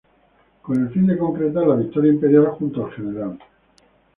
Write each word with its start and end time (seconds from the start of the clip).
Con 0.63 0.81
el 0.81 0.89
fin 0.91 1.05
de 1.05 1.15
concretar 1.15 1.67
la 1.67 1.75
victoria 1.75 2.11
imperial, 2.11 2.47
junto 2.47 2.87
al 2.87 3.13
Gral. 3.13 3.37